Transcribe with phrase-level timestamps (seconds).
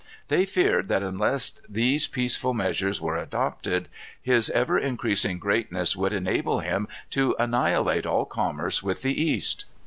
[0.29, 3.87] They feared that unless these peaceful measures were adopted,
[4.19, 9.65] his ever increasing greatness would enable him to annihilate all commerce with the East.